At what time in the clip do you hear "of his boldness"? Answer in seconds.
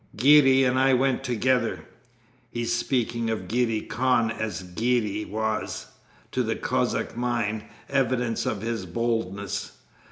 8.47-9.73